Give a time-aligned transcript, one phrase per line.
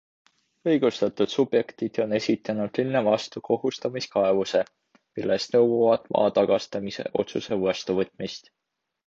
[0.69, 4.63] Õigustatud subjektid on esitanud linna vastu kohustamiskaebuse,
[5.21, 8.53] milles nõuavad maa tagastamise otsuse vastuvõtmist.